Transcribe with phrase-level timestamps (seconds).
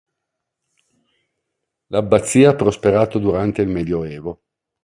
[1.89, 4.41] L'abbazia ha prosperato durante il Medioevo.